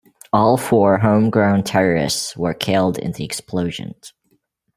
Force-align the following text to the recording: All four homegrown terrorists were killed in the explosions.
All 0.33 0.57
four 0.57 0.97
homegrown 0.97 1.61
terrorists 1.61 2.35
were 2.35 2.55
killed 2.55 2.97
in 2.97 3.11
the 3.11 3.23
explosions. 3.23 4.13